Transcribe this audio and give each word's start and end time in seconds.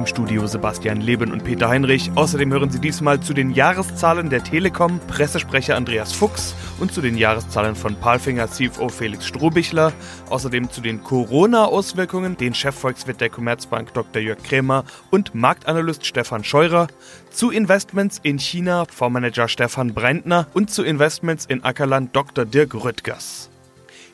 Im 0.00 0.06
Studio 0.06 0.46
Sebastian 0.46 1.02
Leben 1.02 1.30
und 1.30 1.44
Peter 1.44 1.68
Heinrich. 1.68 2.10
Außerdem 2.14 2.50
hören 2.54 2.70
Sie 2.70 2.80
diesmal 2.80 3.20
zu 3.20 3.34
den 3.34 3.50
Jahreszahlen 3.50 4.30
der 4.30 4.42
Telekom 4.42 4.98
Pressesprecher 5.00 5.76
Andreas 5.76 6.14
Fuchs 6.14 6.54
und 6.78 6.90
zu 6.90 7.02
den 7.02 7.18
Jahreszahlen 7.18 7.76
von 7.76 7.96
Palfinger 7.96 8.50
CFO 8.50 8.88
Felix 8.88 9.26
Strohbichler. 9.26 9.92
Außerdem 10.30 10.70
zu 10.70 10.80
den 10.80 11.04
Corona-Auswirkungen 11.04 12.38
den 12.38 12.54
Chefvolkswirt 12.54 13.20
der 13.20 13.28
Commerzbank 13.28 13.92
Dr. 13.92 14.22
Jörg 14.22 14.42
Krämer 14.42 14.84
und 15.10 15.34
Marktanalyst 15.34 16.06
Stefan 16.06 16.44
Scheurer. 16.44 16.86
Zu 17.30 17.50
Investments 17.50 18.20
in 18.22 18.38
China 18.38 18.86
Fondsmanager 18.90 19.48
Stefan 19.48 19.92
Breintner 19.92 20.46
und 20.54 20.70
zu 20.70 20.82
Investments 20.82 21.44
in 21.44 21.62
Ackerland 21.62 22.16
Dr. 22.16 22.46
Dirk 22.46 22.74
Rüttgers. 22.74 23.50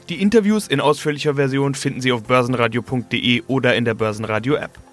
Die 0.08 0.20
Interviews 0.20 0.66
in 0.66 0.80
ausführlicher 0.80 1.36
Version 1.36 1.76
finden 1.76 2.00
Sie 2.00 2.10
auf 2.10 2.24
börsenradio.de 2.24 3.44
oder 3.46 3.76
in 3.76 3.84
der 3.84 3.94
Börsenradio-App. 3.94 4.85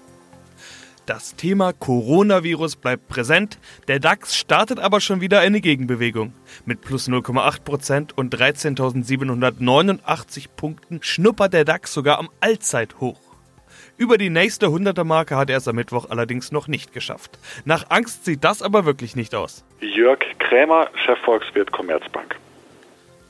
Das 1.06 1.36
Thema 1.36 1.72
Coronavirus 1.74 2.76
bleibt 2.76 3.08
präsent, 3.08 3.58
der 3.88 4.00
DAX 4.00 4.36
startet 4.36 4.78
aber 4.78 5.02
schon 5.02 5.20
wieder 5.20 5.40
eine 5.40 5.60
Gegenbewegung. 5.60 6.32
Mit 6.64 6.80
plus 6.80 7.08
0,8% 7.08 8.14
und 8.16 8.34
13.789 8.34 10.46
Punkten 10.56 11.00
schnuppert 11.02 11.52
der 11.52 11.66
DAX 11.66 11.92
sogar 11.92 12.18
am 12.18 12.30
Allzeithoch. 12.40 13.20
Über 13.98 14.16
die 14.16 14.30
nächste 14.30 14.68
100er 14.68 15.04
Marke 15.04 15.36
hat 15.36 15.50
er 15.50 15.58
es 15.58 15.68
am 15.68 15.76
Mittwoch 15.76 16.08
allerdings 16.08 16.52
noch 16.52 16.68
nicht 16.68 16.94
geschafft. 16.94 17.38
Nach 17.66 17.90
Angst 17.90 18.24
sieht 18.24 18.42
das 18.42 18.62
aber 18.62 18.86
wirklich 18.86 19.14
nicht 19.14 19.34
aus. 19.34 19.62
Jörg 19.80 20.20
Krämer, 20.38 20.88
Chefvolkswirt 21.04 21.70
Commerzbank. 21.70 22.36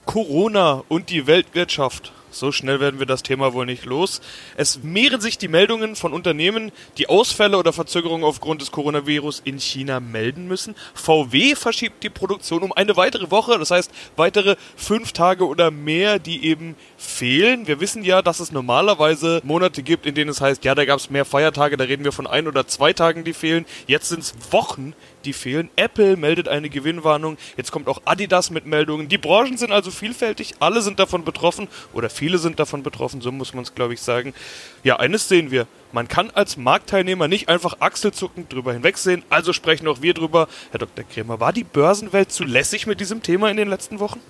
Corona 0.07 0.85
und 0.89 1.11
die 1.11 1.27
Weltwirtschaft. 1.27 2.13
So 2.35 2.51
schnell 2.51 2.81
werden 2.81 2.99
wir 2.99 3.07
das 3.07 3.23
Thema 3.23 3.53
wohl 3.53 3.65
nicht 3.65 3.85
los. 3.85 4.21
Es 4.57 4.83
mehren 4.83 5.21
sich 5.21 5.39
die 5.39 5.47
Meldungen 5.47 5.95
von 5.95 6.13
Unternehmen, 6.13 6.73
die 6.99 7.09
Ausfälle 7.09 7.57
oder 7.57 7.73
Verzögerungen 7.73 8.25
aufgrund 8.25 8.61
des 8.61 8.73
Coronavirus 8.73 9.41
in 9.45 9.61
China 9.61 10.01
melden 10.01 10.49
müssen. 10.49 10.75
VW 10.95 11.55
verschiebt 11.55 12.03
die 12.03 12.11
Produktion 12.11 12.63
um 12.63 12.73
eine 12.73 12.97
weitere 12.97 13.31
Woche, 13.31 13.57
das 13.59 13.71
heißt 13.71 13.91
weitere 14.17 14.57
fünf 14.75 15.13
Tage 15.13 15.47
oder 15.47 15.71
mehr, 15.71 16.19
die 16.19 16.45
eben 16.45 16.75
fehlen. 16.97 17.69
Wir 17.69 17.79
wissen 17.79 18.03
ja, 18.03 18.21
dass 18.21 18.41
es 18.41 18.51
normalerweise 18.51 19.41
Monate 19.45 19.85
gibt, 19.85 20.05
in 20.05 20.17
denen 20.17 20.31
es 20.31 20.41
heißt, 20.41 20.65
ja, 20.65 20.75
da 20.75 20.85
gab 20.85 20.99
es 20.99 21.11
mehr 21.11 21.25
Feiertage, 21.25 21.77
da 21.77 21.85
reden 21.85 22.05
wir 22.05 22.13
von 22.13 22.27
ein 22.27 22.49
oder 22.49 22.67
zwei 22.67 22.93
Tagen, 22.93 23.23
die 23.23 23.33
fehlen. 23.33 23.65
Jetzt 23.87 24.09
sind 24.09 24.21
es 24.21 24.35
Wochen, 24.51 24.95
die 25.27 25.33
fehlen. 25.33 25.71
Apple 25.77 26.17
meldet 26.17 26.49
eine 26.49 26.69
Gewinnwarnung. 26.69 27.37
Jetzt 27.57 27.73
kommt 27.73 27.89
auch 27.89 28.03
Adidas 28.05 28.51
mit 28.51 28.67
Meldungen. 28.67 29.09
Die 29.09 29.19
Branchen 29.19 29.57
sind 29.57 29.73
also 29.73 29.91
vielfältig. 29.91 30.55
Alle 30.61 30.83
sind 30.83 30.99
davon 30.99 31.25
betroffen 31.25 31.69
oder 31.93 32.11
viele 32.11 32.39
sind 32.39 32.59
davon 32.59 32.83
betroffen. 32.83 33.21
So 33.21 33.33
muss 33.33 33.55
man 33.55 33.65
es, 33.65 33.75
glaube 33.75 33.95
ich, 33.95 34.01
sagen. 34.01 34.35
Ja, 34.83 34.97
eines 34.97 35.29
sehen 35.29 35.51
wir. 35.51 35.67
Man 35.93 36.09
kann 36.09 36.31
als 36.31 36.57
Marktteilnehmer 36.57 37.29
nicht 37.29 37.49
einfach 37.49 37.77
achselzuckend 37.81 38.53
drüber 38.53 38.73
hinwegsehen. 38.73 39.23
Also 39.31 39.53
sprechen 39.53 39.89
auch 39.89 40.03
wir 40.03 40.15
drüber. 40.15 40.49
Herr 40.71 40.81
Dr. 40.81 41.05
Kremer, 41.05 41.41
war 41.41 41.53
die 41.53 41.65
Börsenwelt 41.65 42.33
zu 42.33 42.45
lässig 42.45 42.87
mit 42.87 43.01
diesem 43.01 43.23
Thema 43.23 43.51
in 43.51 43.57
den 43.57 43.69
letzten 43.69 44.01
Wochen? 44.01 44.21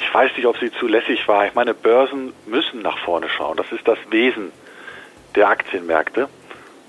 Ich 0.00 0.14
weiß 0.14 0.30
nicht, 0.36 0.46
ob 0.46 0.58
sie 0.58 0.70
zu 0.72 0.86
lässig 0.86 1.26
war. 1.26 1.46
Ich 1.46 1.54
meine, 1.54 1.74
Börsen 1.74 2.32
müssen 2.46 2.82
nach 2.82 2.98
vorne 2.98 3.28
schauen. 3.28 3.56
Das 3.56 3.70
ist 3.72 3.86
das 3.86 3.98
Wesen 4.10 4.52
der 5.34 5.48
Aktienmärkte. 5.48 6.28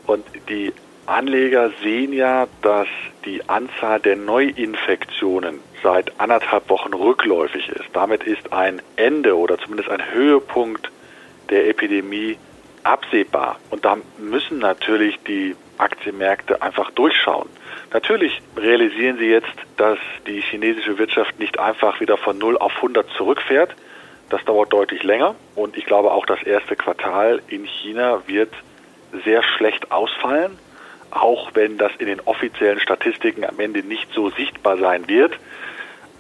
Und 0.06 0.26
die 0.50 0.74
Anleger 1.10 1.72
sehen 1.82 2.14
ja, 2.14 2.48
dass 2.62 2.88
die 3.26 3.50
Anzahl 3.50 4.00
der 4.00 4.16
Neuinfektionen 4.16 5.60
seit 5.82 6.20
anderthalb 6.20 6.70
Wochen 6.70 6.94
rückläufig 6.94 7.68
ist. 7.70 7.86
Damit 7.94 8.24
ist 8.24 8.54
ein 8.54 8.82
Ende 8.96 9.36
oder 9.36 9.58
zumindest 9.58 9.90
ein 9.90 10.14
Höhepunkt 10.14 10.92
der 11.50 11.68
Epidemie 11.68 12.38
absehbar. 12.84 13.58
Und 13.72 13.86
da 13.86 13.98
müssen 14.20 14.60
natürlich 14.60 15.18
die 15.28 15.56
Aktienmärkte 15.80 16.62
einfach 16.62 16.92
durchschauen. 16.92 17.50
Natürlich 17.92 18.40
realisieren 18.56 19.18
sie 19.18 19.30
jetzt, 19.30 19.54
dass 19.78 19.98
die 20.28 20.42
chinesische 20.42 21.00
Wirtschaft 21.00 21.40
nicht 21.40 21.58
einfach 21.58 22.00
wieder 22.00 22.18
von 22.18 22.38
0 22.38 22.58
auf 22.58 22.76
100 22.76 23.10
zurückfährt. 23.18 23.76
Das 24.30 24.46
dauert 24.46 24.72
deutlich 24.72 25.02
länger. 25.02 25.36
Und 25.56 25.76
ich 25.76 25.86
glaube 25.86 26.12
auch 26.12 26.28
das 26.28 26.44
erste 26.44 26.76
Quartal 26.76 27.42
in 27.48 27.66
China 27.66 28.22
wird 28.28 28.54
sehr 29.26 29.42
schlecht 29.42 29.92
ausfallen 29.92 30.60
auch 31.12 31.52
wenn 31.54 31.78
das 31.78 31.92
in 32.00 32.08
den 32.08 32.20
offiziellen 32.22 32.80
Statistiken 32.80 33.46
am 33.46 33.60
Ende 33.60 33.84
nicht 33.84 34.12
so 34.14 34.30
sichtbar 34.30 34.78
sein 34.78 35.08
wird. 35.08 35.34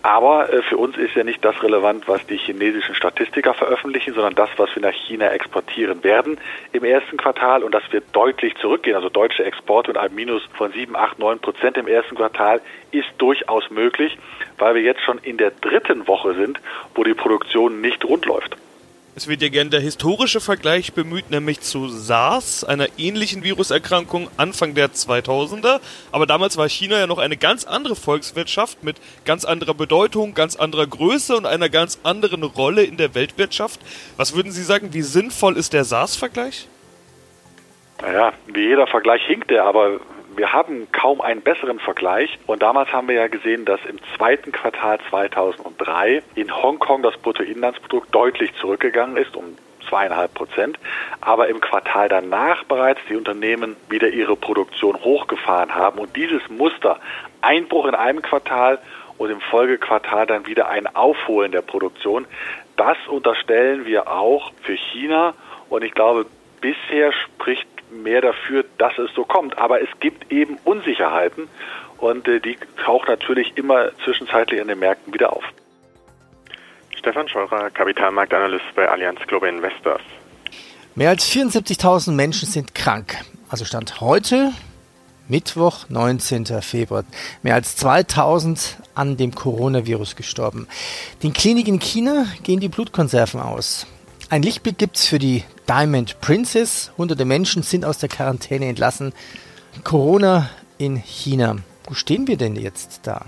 Aber 0.01 0.51
äh, 0.51 0.61
für 0.61 0.77
uns 0.77 0.97
ist 0.97 1.15
ja 1.15 1.23
nicht 1.23 1.43
das 1.43 1.61
relevant, 1.61 2.07
was 2.07 2.25
die 2.25 2.37
chinesischen 2.37 2.95
Statistiker 2.95 3.53
veröffentlichen, 3.53 4.13
sondern 4.13 4.33
das, 4.33 4.49
was 4.55 4.73
wir 4.73 4.81
nach 4.81 4.93
China 4.93 5.29
exportieren 5.31 6.03
werden 6.03 6.37
im 6.71 6.85
ersten 6.85 7.17
Quartal. 7.17 7.63
Und 7.63 7.73
das 7.73 7.83
wird 7.91 8.05
deutlich 8.13 8.55
zurückgehen. 8.57 8.95
Also 8.95 9.09
deutsche 9.09 9.43
Exporte 9.43 9.89
mit 9.89 9.97
einem 9.97 10.15
Minus 10.15 10.41
von 10.53 10.71
7, 10.71 10.95
8, 10.95 11.19
9 11.19 11.39
Prozent 11.39 11.77
im 11.77 11.87
ersten 11.87 12.15
Quartal 12.15 12.61
ist 12.91 13.09
durchaus 13.17 13.69
möglich, 13.69 14.17
weil 14.57 14.75
wir 14.75 14.81
jetzt 14.81 15.01
schon 15.01 15.17
in 15.17 15.37
der 15.37 15.51
dritten 15.51 16.07
Woche 16.07 16.33
sind, 16.33 16.59
wo 16.95 17.03
die 17.03 17.13
Produktion 17.13 17.81
nicht 17.81 18.05
rund 18.05 18.25
läuft. 18.25 18.55
Es 19.15 19.27
wird 19.27 19.41
ja 19.41 19.49
gern 19.49 19.69
der 19.69 19.79
historische 19.81 20.39
Vergleich 20.39 20.93
bemüht, 20.93 21.29
nämlich 21.29 21.61
zu 21.61 21.89
SARS, 21.89 22.63
einer 22.63 22.87
ähnlichen 22.97 23.43
Viruserkrankung 23.43 24.29
Anfang 24.37 24.75
der 24.75 24.89
2000er. 24.89 25.81
Aber 26.11 26.25
damals 26.25 26.57
war 26.57 26.69
China 26.69 26.97
ja 26.97 27.07
noch 27.07 27.17
eine 27.17 27.35
ganz 27.35 27.65
andere 27.65 27.95
Volkswirtschaft 27.95 28.83
mit 28.83 28.97
ganz 29.25 29.45
anderer 29.45 29.73
Bedeutung, 29.73 30.35
ganz 30.35 30.55
anderer 30.55 30.87
Größe 30.87 31.35
und 31.35 31.45
einer 31.45 31.69
ganz 31.69 31.99
anderen 32.03 32.43
Rolle 32.43 32.83
in 32.83 32.97
der 32.97 33.15
Weltwirtschaft. 33.15 33.81
Was 34.15 34.35
würden 34.35 34.51
Sie 34.51 34.63
sagen, 34.63 34.93
wie 34.93 35.01
sinnvoll 35.01 35.57
ist 35.57 35.73
der 35.73 35.83
SARS-Vergleich? 35.83 36.67
Naja, 38.01 38.31
wie 38.47 38.61
jeder 38.61 38.87
Vergleich 38.87 39.21
hinkt 39.25 39.49
der, 39.49 39.65
aber 39.65 39.99
wir 40.39 40.53
haben 40.53 40.89
kaum 40.93 41.19
einen 41.19 41.41
besseren 41.41 41.79
Vergleich. 41.79 42.39
Und 42.47 42.63
damals 42.63 42.93
haben 42.93 43.09
wir 43.09 43.15
ja 43.15 43.27
gesehen, 43.27 43.65
dass 43.65 43.81
im 43.85 43.99
zweiten 44.15 44.53
Quartal 44.53 44.97
2003 45.09 46.23
in 46.35 46.55
Hongkong 46.55 47.03
das 47.03 47.17
Bruttoinlandsprodukt 47.17 48.15
deutlich 48.15 48.55
zurückgegangen 48.55 49.17
ist, 49.17 49.35
um 49.35 49.57
zweieinhalb 49.89 50.33
Prozent, 50.33 50.79
aber 51.19 51.49
im 51.49 51.59
Quartal 51.59 52.07
danach 52.07 52.63
bereits 52.63 53.01
die 53.09 53.17
Unternehmen 53.17 53.75
wieder 53.89 54.07
ihre 54.07 54.37
Produktion 54.37 54.95
hochgefahren 55.03 55.75
haben. 55.75 55.99
Und 55.99 56.15
dieses 56.15 56.47
Muster 56.49 57.01
Einbruch 57.41 57.85
in 57.85 57.95
einem 57.95 58.21
Quartal 58.21 58.79
und 59.17 59.31
im 59.31 59.41
Folgequartal 59.41 60.25
dann 60.25 60.47
wieder 60.47 60.69
ein 60.69 60.87
Aufholen 60.95 61.51
der 61.51 61.63
Produktion, 61.63 62.25
das 62.77 62.97
unterstellen 63.09 63.85
wir 63.85 64.09
auch 64.09 64.53
für 64.61 64.77
China. 64.77 65.33
Und 65.69 65.83
ich 65.83 65.91
glaube, 65.91 66.27
bisher 66.61 67.11
spricht 67.11 67.67
mehr 67.91 68.21
dafür, 68.21 68.65
dass 68.77 68.97
es 68.97 69.11
so 69.15 69.23
kommt. 69.23 69.57
Aber 69.57 69.81
es 69.81 69.89
gibt 69.99 70.31
eben 70.31 70.57
Unsicherheiten 70.63 71.47
und 71.97 72.27
äh, 72.27 72.39
die 72.39 72.57
tauchen 72.83 73.07
natürlich 73.07 73.57
immer 73.57 73.91
zwischenzeitlich 74.03 74.61
an 74.61 74.67
den 74.67 74.79
Märkten 74.79 75.13
wieder 75.13 75.33
auf. 75.33 75.43
Stefan 76.97 77.29
Scheurer, 77.29 77.69
Kapitalmarktanalyst 77.69 78.65
bei 78.75 78.89
Allianz 78.89 79.19
Global 79.27 79.49
Investors. 79.49 80.01
Mehr 80.95 81.09
als 81.09 81.29
74.000 81.29 82.11
Menschen 82.11 82.47
sind 82.47 82.75
krank. 82.75 83.15
Also 83.49 83.63
Stand 83.63 84.01
heute, 84.01 84.51
Mittwoch, 85.29 85.85
19. 85.87 86.45
Februar. 86.61 87.05
Mehr 87.41 87.55
als 87.55 87.77
2000 87.77 88.77
an 88.95 89.15
dem 89.15 89.33
Coronavirus 89.33 90.15
gestorben. 90.15 90.67
Den 91.23 91.31
Kliniken 91.33 91.75
in 91.75 91.79
China 91.79 92.25
gehen 92.43 92.59
die 92.59 92.67
Blutkonserven 92.67 93.39
aus. 93.39 93.87
Ein 94.31 94.43
Lichtblick 94.43 94.77
gibt 94.77 94.97
es 94.97 95.07
für 95.07 95.17
die 95.17 95.43
Diamond 95.67 96.21
Princess. 96.21 96.91
Hunderte 96.99 97.25
Menschen 97.25 97.63
sind 97.63 97.83
aus 97.83 97.97
der 97.97 98.09
Quarantäne 98.09 98.67
entlassen. 98.67 99.11
Corona 99.83 100.51
in 100.77 100.97
China. 100.97 101.55
Wo 101.85 101.95
stehen 101.95 102.27
wir 102.27 102.37
denn 102.37 102.55
jetzt 102.55 102.99
da? 103.07 103.25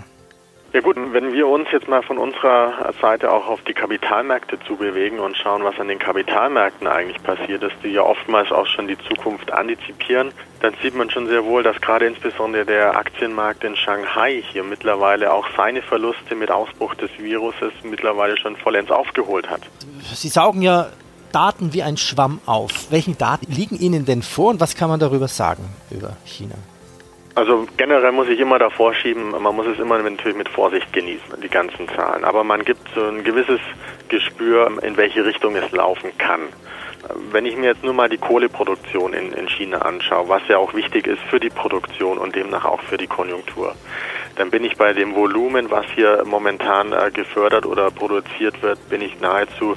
Ja 0.72 0.80
gut, 0.80 0.96
wenn 0.96 1.34
wir 1.34 1.48
uns 1.48 1.68
jetzt 1.70 1.86
mal 1.86 2.02
von 2.02 2.16
unserer 2.16 2.94
Seite 2.98 3.30
auch 3.30 3.46
auf 3.46 3.60
die 3.64 3.74
Kapitalmärkte 3.74 4.58
zu 4.66 4.76
bewegen 4.76 5.20
und 5.20 5.36
schauen, 5.36 5.62
was 5.64 5.78
an 5.78 5.88
den 5.88 5.98
Kapitalmärkten 5.98 6.86
eigentlich 6.86 7.22
passiert 7.22 7.62
ist, 7.62 7.74
die 7.84 7.88
ja 7.88 8.00
oftmals 8.00 8.50
auch 8.50 8.66
schon 8.66 8.88
die 8.88 8.96
Zukunft 9.06 9.52
antizipieren, 9.52 10.32
dann 10.60 10.72
sieht 10.82 10.94
man 10.94 11.10
schon 11.10 11.26
sehr 11.26 11.44
wohl, 11.44 11.62
dass 11.62 11.78
gerade 11.82 12.06
insbesondere 12.06 12.64
der 12.64 12.96
Aktienmarkt 12.96 13.64
in 13.64 13.76
Shanghai 13.76 14.42
hier 14.50 14.64
mittlerweile 14.64 15.34
auch 15.34 15.46
seine 15.54 15.82
Verluste 15.82 16.34
mit 16.34 16.50
Ausbruch 16.50 16.94
des 16.94 17.10
Viruses 17.18 17.72
mittlerweile 17.82 18.38
schon 18.38 18.56
vollends 18.56 18.90
aufgeholt 18.90 19.50
hat. 19.50 19.60
Sie 20.14 20.28
saugen 20.28 20.62
ja 20.62 20.86
Daten 21.32 21.74
wie 21.74 21.82
ein 21.82 21.98
Schwamm 21.98 22.40
auf. 22.46 22.90
Welchen 22.90 23.18
Daten 23.18 23.52
liegen 23.52 23.78
Ihnen 23.78 24.06
denn 24.06 24.22
vor 24.22 24.50
und 24.50 24.60
was 24.60 24.74
kann 24.74 24.88
man 24.88 25.00
darüber 25.00 25.28
sagen 25.28 25.64
über 25.90 26.16
China? 26.24 26.54
Also 27.34 27.66
generell 27.78 28.12
muss 28.12 28.28
ich 28.28 28.38
immer 28.38 28.58
davor 28.58 28.92
schieben, 28.92 29.30
man 29.30 29.56
muss 29.56 29.66
es 29.66 29.78
immer 29.78 29.98
natürlich 29.98 30.36
mit 30.36 30.50
Vorsicht 30.50 30.92
genießen, 30.92 31.40
die 31.42 31.48
ganzen 31.48 31.88
Zahlen. 31.88 32.24
Aber 32.24 32.44
man 32.44 32.62
gibt 32.62 32.86
so 32.94 33.02
ein 33.02 33.24
gewisses 33.24 33.60
Gespür, 34.08 34.70
in 34.82 34.96
welche 34.98 35.24
Richtung 35.24 35.56
es 35.56 35.70
laufen 35.72 36.12
kann. 36.18 36.48
Wenn 37.30 37.46
ich 37.46 37.56
mir 37.56 37.70
jetzt 37.70 37.82
nur 37.82 37.94
mal 37.94 38.08
die 38.08 38.18
Kohleproduktion 38.18 39.14
in, 39.14 39.32
in 39.32 39.48
China 39.48 39.78
anschaue, 39.78 40.28
was 40.28 40.42
ja 40.48 40.58
auch 40.58 40.74
wichtig 40.74 41.06
ist 41.06 41.22
für 41.30 41.40
die 41.40 41.48
Produktion 41.48 42.18
und 42.18 42.36
demnach 42.36 42.64
auch 42.64 42.80
für 42.82 42.98
die 42.98 43.06
Konjunktur, 43.06 43.74
dann 44.36 44.50
bin 44.50 44.64
ich 44.64 44.76
bei 44.76 44.92
dem 44.92 45.14
Volumen, 45.14 45.70
was 45.70 45.86
hier 45.94 46.22
momentan 46.24 46.92
äh, 46.92 47.10
gefördert 47.10 47.66
oder 47.66 47.90
produziert 47.90 48.62
wird, 48.62 48.88
bin 48.88 49.02
ich 49.02 49.20
nahezu 49.20 49.76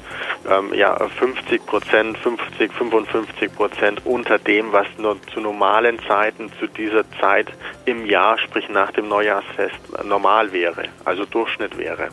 ähm, 0.50 0.74
ja, 0.74 0.96
50 0.96 1.66
Prozent, 1.66 2.18
50, 2.18 2.74
55 2.74 3.56
Prozent 3.56 4.06
unter 4.06 4.38
dem, 4.40 4.72
was 4.72 4.88
nur 4.98 5.18
zu 5.34 5.40
normalen 5.40 6.00
Zeiten 6.08 6.52
zu 6.60 6.68
dieser 6.68 7.04
Zeit 7.20 7.48
im 7.86 8.06
Jahr, 8.06 8.38
sprich 8.38 8.70
nach 8.70 8.92
dem 8.92 9.08
Neujahrsfest, 9.08 9.76
normal 10.04 10.52
wäre, 10.52 10.86
also 11.04 11.26
Durchschnitt 11.26 11.78
wäre. 11.78 12.10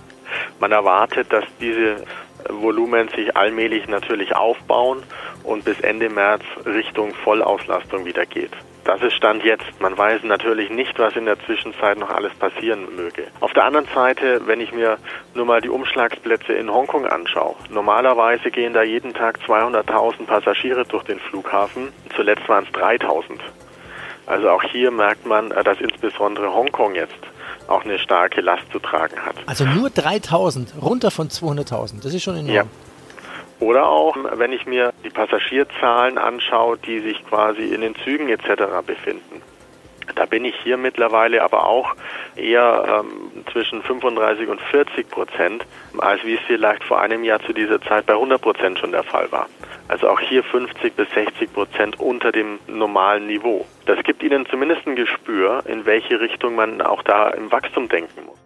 Man 0.61 0.73
erwartet, 0.73 1.33
dass 1.33 1.45
diese 1.61 2.05
Volumen 2.49 3.09
sich 3.09 3.37
allmählich 3.37 3.87
natürlich 3.89 4.35
aufbauen 4.35 5.03
und 5.45 5.65
bis 5.65 5.81
Ende 5.81 6.09
März 6.09 6.43
Richtung 6.65 7.15
Vollauslastung 7.15 8.05
wieder 8.05 8.27
geht. 8.27 8.53
Das 8.85 9.01
ist 9.01 9.15
Stand 9.15 9.45
jetzt. 9.45 9.81
Man 9.81 9.97
weiß 9.97 10.25
natürlich 10.25 10.69
nicht, 10.69 10.99
was 10.99 11.15
in 11.15 11.25
der 11.25 11.39
Zwischenzeit 11.47 11.99
noch 11.99 12.11
alles 12.11 12.35
passieren 12.35 12.97
möge. 12.97 13.29
Auf 13.39 13.53
der 13.53 13.65
anderen 13.65 13.87
Seite, 13.95 14.41
wenn 14.47 14.61
ich 14.61 14.73
mir 14.73 14.99
nur 15.35 15.45
mal 15.45 15.61
die 15.61 15.69
Umschlagsplätze 15.69 16.53
in 16.53 16.73
Hongkong 16.73 17.07
anschaue, 17.07 17.55
normalerweise 17.71 18.51
gehen 18.51 18.73
da 18.73 18.83
jeden 18.83 19.15
Tag 19.15 19.39
200.000 19.47 20.27
Passagiere 20.27 20.85
durch 20.85 21.05
den 21.05 21.21
Flughafen. 21.21 21.93
Zuletzt 22.17 22.49
waren 22.49 22.65
es 22.65 22.75
3.000. 22.75 23.39
Also 24.27 24.51
auch 24.51 24.63
hier 24.65 24.91
merkt 24.91 25.27
man, 25.27 25.53
äh, 25.53 25.63
dass 25.63 25.81
insbesondere 25.81 26.53
Hongkong 26.53 26.95
jetzt 26.95 27.15
auch 27.69 27.85
eine 27.85 27.99
starke 27.99 28.41
Last 28.41 28.71
zu 28.73 28.79
tragen 28.79 29.17
hat. 29.25 29.37
Also 29.47 29.65
nur 29.65 29.91
3000, 29.91 30.75
runter 30.81 31.11
von 31.11 31.29
200.000, 31.29 32.03
das 32.03 32.15
ist 32.15 32.23
schon 32.23 32.37
enorm. 32.37 32.55
Ja. 32.55 32.65
Oder 33.61 33.87
auch, 33.87 34.17
wenn 34.35 34.53
ich 34.53 34.67
mir 34.67 34.93
die 35.05 35.11
Passagierzahlen 35.11 36.19
anschaue, 36.19 36.79
die 36.79 36.99
sich 36.99 37.25
quasi 37.27 37.63
in 37.63 37.81
den 37.81 37.95
Zügen 37.95 38.29
etc. 38.29 38.65
befinden. 38.85 39.41
Da 40.17 40.27
bin 40.27 40.45
ich 40.45 40.55
hier 40.65 40.77
mittlerweile 40.77 41.43
aber 41.43 41.67
auch 41.67 41.95
eher 42.35 43.03
ähm, 43.05 43.45
zwischen 43.53 43.83
35 43.83 44.49
und 44.49 44.61
40 44.61 45.09
Prozent, 45.09 45.65
als 45.99 46.25
wie 46.25 46.35
es 46.35 46.41
vielleicht 46.47 46.83
vor 46.83 47.01
einem 47.01 47.23
Jahr 47.23 47.41
zu 47.41 47.53
dieser 47.53 47.81
Zeit 47.81 48.07
bei 48.07 48.15
100 48.15 48.41
Prozent 48.41 48.79
schon 48.81 48.91
der 48.91 49.05
Fall 49.05 49.31
war. 49.31 49.47
Also 49.93 50.09
auch 50.09 50.21
hier 50.21 50.43
50 50.43 50.95
bis 50.95 51.07
60 51.11 51.53
Prozent 51.53 52.01
unter 52.01 52.33
dem 52.33 52.59
normalen 52.67 53.27
Niveau. 53.27 53.67
Das 53.85 54.03
gibt 54.05 54.23
Ihnen 54.23 54.47
zumindest 54.47 54.87
ein 54.87 54.97
Gespür, 54.97 55.63
in 55.67 55.85
welche 55.85 56.19
Richtung 56.19 56.55
man 56.55 56.81
auch 56.81 57.03
da 57.03 57.29
im 57.29 57.53
Wachstum 57.53 57.91
denken 57.91 58.25
muss. 58.25 58.39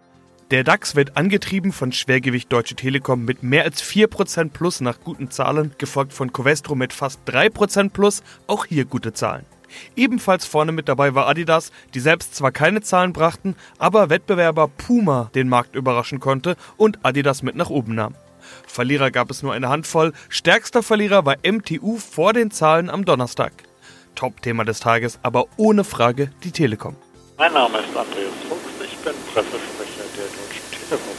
Der 0.50 0.64
DAX 0.64 0.96
wird 0.96 1.16
angetrieben 1.16 1.70
von 1.70 1.92
Schwergewicht 1.92 2.52
Deutsche 2.52 2.74
Telekom 2.74 3.24
mit 3.24 3.44
mehr 3.44 3.62
als 3.62 3.80
4% 3.80 4.50
plus 4.52 4.80
nach 4.80 4.98
guten 4.98 5.30
Zahlen, 5.30 5.72
gefolgt 5.78 6.12
von 6.12 6.32
Covestro 6.32 6.74
mit 6.74 6.92
fast 6.92 7.20
3% 7.28 7.92
plus, 7.92 8.24
auch 8.48 8.64
hier 8.64 8.84
gute 8.84 9.12
Zahlen. 9.12 9.46
Ebenfalls 9.94 10.46
vorne 10.46 10.72
mit 10.72 10.88
dabei 10.88 11.14
war 11.14 11.28
Adidas, 11.28 11.70
die 11.94 12.00
selbst 12.00 12.34
zwar 12.34 12.50
keine 12.50 12.80
Zahlen 12.80 13.12
brachten, 13.12 13.54
aber 13.78 14.10
Wettbewerber 14.10 14.66
Puma 14.66 15.30
den 15.36 15.48
Markt 15.48 15.76
überraschen 15.76 16.18
konnte 16.18 16.56
und 16.76 16.98
Adidas 17.04 17.44
mit 17.44 17.54
nach 17.54 17.70
oben 17.70 17.94
nahm. 17.94 18.16
Verlierer 18.66 19.10
gab 19.10 19.30
es 19.30 19.42
nur 19.42 19.52
eine 19.52 19.68
Handvoll, 19.68 20.12
stärkster 20.28 20.82
Verlierer 20.82 21.24
war 21.24 21.36
MTU 21.44 21.98
vor 21.98 22.32
den 22.32 22.50
Zahlen 22.50 22.90
am 22.90 23.04
Donnerstag. 23.04 23.52
Top-Thema 24.14 24.64
des 24.64 24.80
Tages, 24.80 25.18
aber 25.22 25.46
ohne 25.56 25.84
Frage 25.84 26.30
die 26.42 26.50
Telekom. 26.50 26.96
Mein 27.38 27.52
Name 27.52 27.78
ist 27.78 27.88
Andreas 27.88 28.32
Fuchs, 28.48 28.84
ich 28.84 28.96
bin 28.98 29.14
Pressesprecher 29.32 30.04
der 30.16 30.24
Deutschen 30.24 30.88
Telekom. 30.88 31.16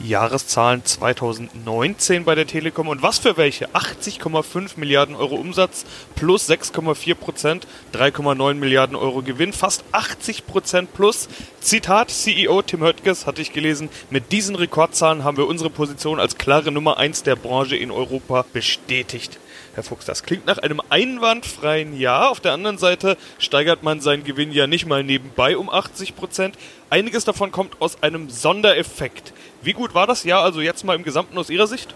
Jahreszahlen 0.00 0.84
2019 0.84 2.24
bei 2.24 2.34
der 2.34 2.46
Telekom 2.46 2.88
und 2.88 3.02
was 3.02 3.18
für 3.18 3.36
welche? 3.36 3.68
80,5 3.70 4.72
Milliarden 4.76 5.16
Euro 5.16 5.34
Umsatz 5.34 5.84
plus 6.14 6.48
6,4 6.48 7.14
Prozent, 7.14 7.66
3,9 7.94 8.54
Milliarden 8.54 8.96
Euro 8.96 9.22
Gewinn, 9.22 9.52
fast 9.52 9.84
80 9.92 10.46
Prozent 10.46 10.94
plus. 10.94 11.28
Zitat 11.60 12.10
CEO 12.10 12.62
Tim 12.62 12.80
Höttges 12.80 13.26
hatte 13.26 13.42
ich 13.42 13.52
gelesen, 13.52 13.88
mit 14.10 14.32
diesen 14.32 14.54
Rekordzahlen 14.54 15.24
haben 15.24 15.36
wir 15.36 15.46
unsere 15.46 15.70
Position 15.70 16.20
als 16.20 16.38
klare 16.38 16.70
Nummer 16.70 16.98
1 16.98 17.24
der 17.24 17.36
Branche 17.36 17.76
in 17.76 17.90
Europa 17.90 18.44
bestätigt. 18.52 19.38
Herr 19.78 19.84
Fuchs, 19.84 20.06
das 20.06 20.24
klingt 20.24 20.44
nach 20.44 20.58
einem 20.58 20.80
einwandfreien 20.88 21.96
Jahr. 21.96 22.30
Auf 22.30 22.40
der 22.40 22.52
anderen 22.52 22.78
Seite 22.78 23.16
steigert 23.38 23.84
man 23.84 24.00
seinen 24.00 24.24
Gewinn 24.24 24.50
ja 24.50 24.66
nicht 24.66 24.86
mal 24.86 25.04
nebenbei 25.04 25.56
um 25.56 25.70
80 25.70 26.16
Prozent. 26.16 26.56
Einiges 26.90 27.24
davon 27.24 27.52
kommt 27.52 27.80
aus 27.80 28.02
einem 28.02 28.28
Sondereffekt. 28.28 29.32
Wie 29.60 29.72
gut 29.72 29.94
war 29.94 30.06
das 30.06 30.22
Jahr 30.24 30.44
also 30.44 30.60
jetzt 30.60 30.84
mal 30.84 30.94
im 30.94 31.02
Gesamten 31.02 31.36
aus 31.36 31.50
Ihrer 31.50 31.66
Sicht? 31.66 31.94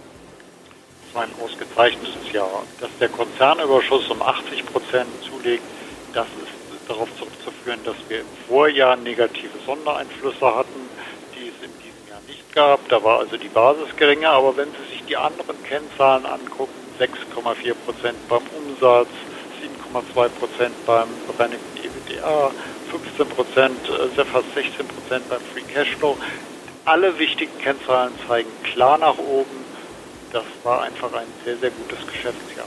Es 1.08 1.14
war 1.14 1.22
ein 1.22 1.30
ausgezeichnetes 1.40 2.32
Jahr. 2.32 2.64
Dass 2.80 2.90
der 2.98 3.08
Konzernüberschuss 3.08 4.08
um 4.10 4.20
80 4.20 4.66
Prozent 4.66 5.08
zulegt, 5.22 5.62
das 6.12 6.26
ist 6.26 6.88
darauf 6.88 7.08
zurückzuführen, 7.16 7.78
dass 7.84 7.94
wir 8.08 8.20
im 8.20 8.26
Vorjahr 8.48 8.96
negative 8.96 9.58
Sondereinflüsse 9.64 10.54
hatten, 10.54 10.88
die 11.34 11.48
es 11.48 11.64
in 11.64 11.72
diesem 11.78 12.08
Jahr 12.10 12.20
nicht 12.26 12.52
gab. 12.52 12.88
Da 12.88 13.02
war 13.04 13.20
also 13.20 13.36
die 13.36 13.48
Basis 13.48 13.94
geringer. 13.96 14.30
Aber 14.30 14.56
wenn 14.56 14.68
Sie 14.68 14.94
sich 14.94 15.04
die 15.06 15.16
anderen 15.16 15.62
Kennzahlen 15.62 16.26
angucken, 16.26 16.72
6,4 16.98 17.74
Prozent 17.74 18.28
beim 18.28 18.42
Umsatz, 18.58 19.08
7,2 19.94 20.28
Prozent 20.30 20.86
beim 20.86 21.08
bereinigten 21.28 21.78
EBITDA, 21.78 22.50
15 22.90 23.28
Prozent, 23.28 23.78
äh, 23.88 24.24
fast 24.24 24.52
16 24.54 24.88
Prozent 24.88 25.28
beim 25.28 25.40
Free 25.52 25.62
Cashflow. 25.72 26.16
Alle 26.84 27.16
wichtigen 27.18 27.56
Kennzahlen 27.58 28.12
zeigen 28.26 28.50
klar 28.64 28.98
nach 28.98 29.16
oben. 29.16 29.62
Das 30.32 30.44
war 30.64 30.82
einfach 30.82 31.12
ein 31.12 31.26
sehr, 31.44 31.56
sehr 31.58 31.70
gutes 31.70 32.04
Geschäftsjahr. 32.06 32.66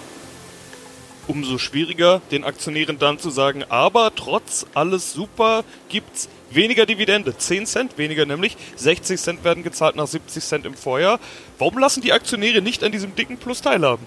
Umso 1.27 1.57
schwieriger, 1.57 2.21
den 2.31 2.43
Aktionären 2.43 2.99
dann 2.99 3.19
zu 3.19 3.29
sagen, 3.29 3.63
aber 3.67 4.13
trotz 4.15 4.67
alles 4.73 5.11
super 5.11 5.63
gibt's 5.89 6.29
weniger 6.51 6.85
Dividende. 6.85 7.35
10 7.35 7.65
Cent 7.65 7.97
weniger 7.97 8.25
nämlich. 8.25 8.55
60 8.75 9.19
Cent 9.19 9.43
werden 9.43 9.63
gezahlt 9.63 9.95
nach 9.95 10.07
70 10.07 10.43
Cent 10.43 10.65
im 10.65 10.75
Vorjahr. 10.75 11.19
Warum 11.57 11.79
lassen 11.79 12.01
die 12.01 12.13
Aktionäre 12.13 12.61
nicht 12.61 12.83
an 12.83 12.91
diesem 12.91 13.15
dicken 13.15 13.37
Plus 13.37 13.61
teilhaben? 13.61 14.05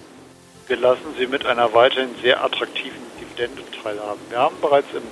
Wir 0.67 0.77
lassen 0.77 1.13
sie 1.19 1.27
mit 1.27 1.45
einer 1.45 1.73
weiterhin 1.73 2.15
sehr 2.23 2.43
attraktiven 2.43 3.01
Dividende 3.19 3.63
teilhaben. 3.83 4.21
Wir 4.29 4.39
haben 4.39 4.55
bereits 4.61 4.87
im 4.93 5.03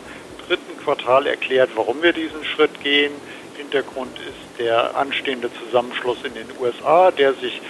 dritten 0.48 0.78
Quartal 0.84 1.28
erklärt, 1.28 1.72
warum 1.76 2.02
wir 2.02 2.14
diesen 2.14 2.44
Schritt 2.46 2.82
gehen. 2.82 3.12
Hintergrund 3.58 4.18
ist 4.20 4.47
der 4.58 4.96
anstehende 4.96 5.50
Zusammenschluss 5.54 6.18
in 6.24 6.34
den 6.34 6.48
USA, 6.60 7.12
der 7.12 7.34
sich 7.36 7.62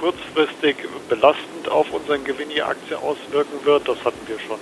kurzfristig 0.00 0.76
belastend 1.08 1.68
auf 1.68 1.92
unseren 1.92 2.24
Gewinn 2.24 2.50
je 2.50 2.62
Aktie 2.62 2.98
auswirken 2.98 3.64
wird. 3.64 3.86
Das 3.88 4.04
hatten 4.04 4.26
wir 4.26 4.38
schon 4.40 4.58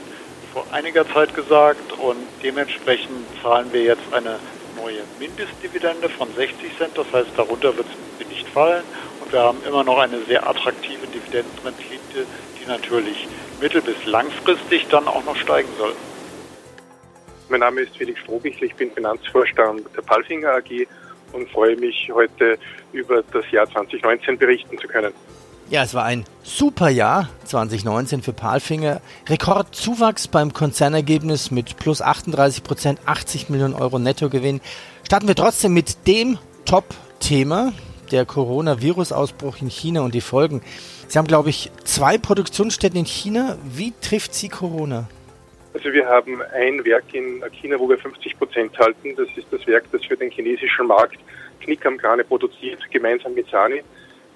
vor 0.53 0.67
einiger 0.73 1.07
Zeit 1.09 1.35
gesagt 1.35 1.93
und 1.99 2.19
dementsprechend 2.43 3.25
zahlen 3.43 3.73
wir 3.73 3.83
jetzt 3.83 4.13
eine 4.13 4.39
neue 4.77 5.01
Mindestdividende 5.19 6.09
von 6.11 6.29
60 6.35 6.77
Cent. 6.77 6.99
Das 6.99 7.07
heißt, 7.13 7.31
darunter 7.37 7.77
wird 7.77 7.87
sie 8.19 8.25
nicht 8.27 8.49
fallen 8.49 8.85
und 9.23 9.33
wir 9.33 9.41
haben 9.41 9.63
immer 9.67 9.85
noch 9.85 9.99
eine 9.99 10.21
sehr 10.25 10.47
attraktive 10.49 11.07
Dividendenrendite, 11.07 12.27
die 12.61 12.67
natürlich 12.67 13.29
mittel- 13.61 13.83
bis 13.83 14.05
langfristig 14.05 14.89
dann 14.89 15.09
auch 15.09 15.25
noch 15.25 15.37
steigen 15.37 15.69
soll. 15.79 15.95
Mein 17.49 17.61
Name 17.61 17.81
ist 17.81 17.97
Felix 17.97 18.21
Strohbichler, 18.21 18.67
ich 18.67 18.75
bin 18.75 18.91
Finanzvorstand 18.93 19.83
der 19.97 20.03
Palfinger 20.03 20.53
AG 20.53 20.87
und 21.33 21.49
freue 21.51 21.77
mich 21.77 22.11
heute 22.13 22.59
über 22.93 23.23
das 23.33 23.51
Jahr 23.51 23.69
2019 23.71 24.39
berichten 24.39 24.79
zu 24.79 24.89
können. 24.89 25.13
Ja, 25.71 25.85
es 25.85 25.95
war 25.95 26.05
ein 26.05 26.25
super 26.43 26.89
Jahr 26.89 27.29
2019 27.45 28.23
für 28.23 28.33
Palfinger. 28.33 29.01
Rekordzuwachs 29.29 30.27
beim 30.27 30.53
Konzernergebnis 30.53 31.53
mit 31.53 31.77
plus 31.77 32.03
38 32.03 32.65
Prozent, 32.65 33.01
80 33.07 33.51
Millionen 33.51 33.75
Euro 33.75 34.01
Nettogewinn. 34.01 34.61
Starten 35.05 35.29
wir 35.29 35.37
trotzdem 35.37 35.73
mit 35.73 36.09
dem 36.09 36.39
Top-Thema, 36.65 37.73
der 38.11 38.27
Coronavirus-Ausbruch 38.27 39.59
in 39.61 39.69
China 39.69 40.01
und 40.01 40.13
die 40.13 40.21
Folgen. 40.21 40.61
Sie 41.07 41.17
haben, 41.19 41.29
glaube 41.29 41.51
ich, 41.51 41.71
zwei 41.85 42.19
Produktionsstätten 42.19 42.99
in 42.99 43.07
China. 43.07 43.57
Wie 43.65 43.93
trifft 44.01 44.35
Sie 44.35 44.49
Corona? 44.49 45.09
Also 45.73 45.93
wir 45.93 46.07
haben 46.07 46.43
ein 46.43 46.85
Werk 46.85 47.15
in 47.15 47.43
China, 47.53 47.79
wo 47.79 47.89
wir 47.89 47.99
50 47.99 48.39
Prozent 48.39 48.79
halten. 48.79 49.15
Das 49.17 49.29
ist 49.37 49.47
das 49.53 49.67
Werk, 49.67 49.85
das 49.93 50.05
für 50.05 50.17
den 50.17 50.31
chinesischen 50.31 50.87
Markt 50.87 51.19
Knickermkrane 51.61 52.25
produziert, 52.25 52.81
gemeinsam 52.91 53.35
mit 53.35 53.49
Sani. 53.49 53.83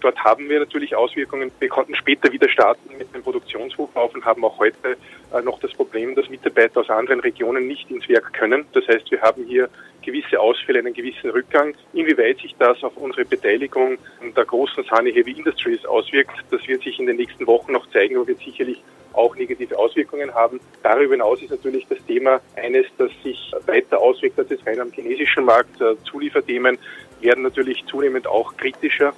Dort 0.04 0.22
haben 0.22 0.50
wir 0.50 0.58
natürlich 0.58 0.94
Auswirkungen. 0.94 1.50
Wir 1.60 1.70
konnten 1.70 1.94
später 1.94 2.30
wieder 2.30 2.46
starten 2.50 2.94
mit 2.98 3.14
dem 3.14 3.22
Produktionshochlauf 3.22 4.14
und 4.14 4.22
haben 4.26 4.44
auch 4.44 4.58
heute 4.58 4.98
äh, 5.32 5.40
noch 5.40 5.58
das 5.60 5.72
Problem, 5.72 6.14
dass 6.14 6.28
Mitarbeiter 6.28 6.80
aus 6.80 6.90
anderen 6.90 7.20
Regionen 7.20 7.66
nicht 7.66 7.90
ins 7.90 8.06
Werk 8.06 8.34
können. 8.34 8.66
Das 8.74 8.86
heißt, 8.86 9.10
wir 9.10 9.22
haben 9.22 9.46
hier 9.46 9.70
gewisse 10.02 10.38
Ausfälle, 10.38 10.80
einen 10.80 10.92
gewissen 10.92 11.30
Rückgang. 11.30 11.74
Inwieweit 11.94 12.36
sich 12.36 12.54
das 12.58 12.84
auf 12.84 12.98
unsere 12.98 13.24
Beteiligung 13.24 13.96
der 14.36 14.44
großen 14.44 14.84
Sani 14.84 15.10
Heavy 15.10 15.32
Industries 15.32 15.86
auswirkt, 15.86 16.36
das 16.50 16.68
wird 16.68 16.82
sich 16.82 16.98
in 17.00 17.06
den 17.06 17.16
nächsten 17.16 17.46
Wochen 17.46 17.72
noch 17.72 17.88
zeigen, 17.88 18.18
wo 18.18 18.26
wir 18.26 18.34
sicherlich 18.34 18.84
auch 19.14 19.34
negative 19.36 19.78
Auswirkungen 19.78 20.34
haben. 20.34 20.60
Darüber 20.82 21.14
hinaus 21.14 21.40
ist 21.40 21.50
natürlich 21.50 21.86
das 21.88 22.04
Thema 22.06 22.42
eines, 22.56 22.84
das 22.98 23.10
sich 23.22 23.52
weiter 23.64 23.98
auswirkt 23.98 24.38
als 24.38 24.50
es 24.50 24.66
rein 24.66 24.80
am 24.80 24.92
chinesischen 24.92 25.46
Markt. 25.46 25.80
Äh, 25.80 25.94
Zulieferthemen 26.04 26.76
werden 27.22 27.42
natürlich 27.42 27.86
zunehmend 27.86 28.26
auch 28.26 28.54
kritischer. 28.58 29.14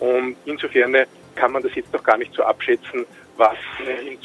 Und 0.00 0.36
insofern 0.44 0.96
kann 1.34 1.52
man 1.52 1.62
das 1.62 1.74
jetzt 1.74 1.92
noch 1.92 2.02
gar 2.02 2.18
nicht 2.18 2.32
so 2.34 2.42
abschätzen, 2.42 3.04
was 3.36 3.56
in 4.06 4.18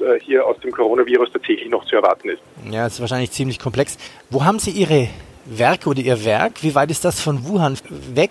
äh, 0.00 0.18
hier 0.20 0.46
aus 0.46 0.58
dem 0.60 0.72
Coronavirus 0.72 1.32
tatsächlich 1.32 1.68
noch 1.68 1.84
zu 1.84 1.96
erwarten 1.96 2.30
ist. 2.30 2.40
Ja, 2.70 2.86
es 2.86 2.94
ist 2.94 3.00
wahrscheinlich 3.00 3.32
ziemlich 3.32 3.58
komplex. 3.58 3.98
Wo 4.30 4.44
haben 4.44 4.58
Sie 4.58 4.70
Ihre 4.70 5.08
Werke 5.44 5.90
oder 5.90 6.00
Ihr 6.00 6.24
Werk? 6.24 6.62
Wie 6.62 6.74
weit 6.74 6.90
ist 6.90 7.04
das 7.04 7.20
von 7.20 7.46
Wuhan 7.46 7.76
weg? 8.14 8.30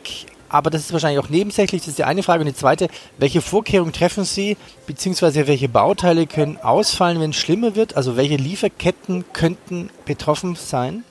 Aber 0.50 0.72
das 0.72 0.81
ist 0.81 0.93
wahrscheinlich 0.93 1.24
auch 1.24 1.29
nebensächlich. 1.29 1.81
Das 1.81 1.89
ist 1.89 2.00
die 2.00 2.03
eine 2.05 2.24
Frage. 2.24 2.41
Und 2.41 2.48
die 2.48 2.55
zweite, 2.55 2.88
welche 3.19 3.41
Vorkehrungen 3.41 3.93
treffen 3.93 4.24
Sie, 4.24 4.58
beziehungsweise 4.88 5.48
welche 5.48 5.69
Bauteile 5.69 6.25
können 6.25 6.58
ausfallen, 6.58 7.19
wenn 7.22 7.29
es 7.29 7.36
schlimmer 7.36 7.75
wird? 7.75 7.96
Also 7.96 8.17
welche 8.17 8.38
Lieferketten 8.38 9.25
könnten 9.31 9.91
betroffen 10.05 10.55
sein? 10.55 11.03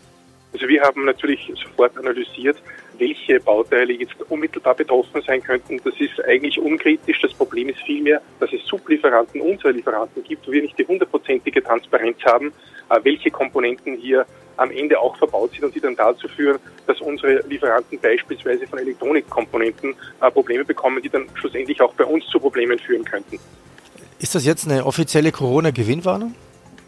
Also 0.52 0.66
wir 0.66 0.82
haben 0.82 1.04
natürlich 1.04 1.52
sofort 1.62 1.96
analysiert, 1.96 2.56
welche 2.98 3.40
Bauteile 3.40 3.92
jetzt 3.92 4.14
unmittelbar 4.28 4.74
betroffen 4.74 5.22
sein 5.26 5.42
könnten. 5.42 5.80
Das 5.84 5.94
ist 5.98 6.22
eigentlich 6.24 6.58
unkritisch. 6.58 7.20
Das 7.20 7.32
Problem 7.32 7.68
ist 7.68 7.80
vielmehr, 7.80 8.20
dass 8.40 8.52
es 8.52 8.64
Sublieferanten 8.66 9.40
unserer 9.40 9.72
Lieferanten 9.72 10.22
gibt, 10.24 10.46
wo 10.46 10.52
wir 10.52 10.62
nicht 10.62 10.78
die 10.78 10.86
hundertprozentige 10.86 11.62
Transparenz 11.62 12.18
haben, 12.24 12.52
äh, 12.90 13.00
welche 13.02 13.30
Komponenten 13.30 13.96
hier 13.96 14.26
am 14.56 14.70
Ende 14.70 14.98
auch 14.98 15.16
verbaut 15.16 15.52
sind 15.52 15.64
und 15.64 15.74
die 15.74 15.80
dann 15.80 15.96
dazu 15.96 16.28
führen, 16.28 16.58
dass 16.86 17.00
unsere 17.00 17.44
Lieferanten 17.48 17.98
beispielsweise 18.00 18.66
von 18.66 18.78
Elektronikkomponenten 18.80 19.94
äh, 20.20 20.30
Probleme 20.30 20.64
bekommen, 20.64 21.00
die 21.02 21.08
dann 21.08 21.26
schlussendlich 21.34 21.80
auch 21.80 21.94
bei 21.94 22.04
uns 22.04 22.26
zu 22.26 22.40
Problemen 22.40 22.78
führen 22.78 23.04
könnten. 23.04 23.38
Ist 24.18 24.34
das 24.34 24.44
jetzt 24.44 24.68
eine 24.68 24.84
offizielle 24.84 25.30
Corona-Gewinnwarnung? 25.30 26.34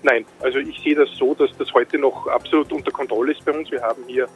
Nein, 0.03 0.25
also 0.41 0.59
ich 0.59 0.81
sehe 0.81 0.95
das 0.95 1.11
so, 1.17 1.35
dass 1.35 1.51
das 1.59 1.73
heute 1.75 1.99
noch 1.99 2.27
absolut 2.27 2.73
unter 2.73 2.91
Kontrolle 2.91 3.33
ist 3.33 3.45
bei 3.45 3.53
uns. 3.53 3.71
Wir 3.71 3.83
haben 3.83 4.03
hier 4.07 4.27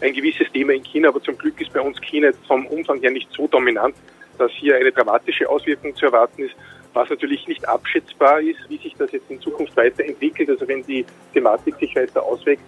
ein 0.00 0.12
gewisses 0.12 0.50
Thema 0.52 0.72
in 0.72 0.84
China, 0.84 1.08
aber 1.08 1.22
zum 1.22 1.36
Glück 1.36 1.60
ist 1.60 1.72
bei 1.72 1.80
uns 1.80 2.00
China 2.00 2.30
vom 2.46 2.66
Umfang 2.66 3.00
her 3.00 3.10
nicht 3.10 3.28
so 3.32 3.46
dominant, 3.48 3.94
dass 4.38 4.52
hier 4.52 4.76
eine 4.76 4.92
dramatische 4.92 5.48
Auswirkung 5.48 5.94
zu 5.96 6.06
erwarten 6.06 6.44
ist. 6.44 6.54
Was 6.94 7.10
natürlich 7.10 7.46
nicht 7.46 7.66
abschätzbar 7.68 8.40
ist, 8.40 8.58
wie 8.68 8.78
sich 8.78 8.94
das 8.98 9.12
jetzt 9.12 9.30
in 9.30 9.40
Zukunft 9.40 9.76
weiterentwickelt. 9.76 10.48
Also 10.48 10.66
wenn 10.66 10.82
die 10.84 11.04
Thematik 11.32 11.76
sich 11.76 11.94
weiter 11.94 12.22
auswägt, 12.22 12.62